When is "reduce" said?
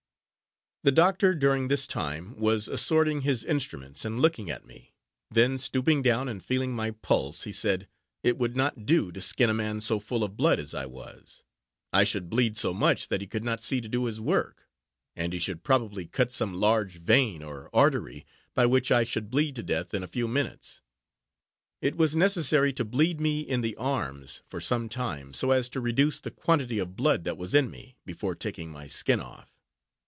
25.79-26.19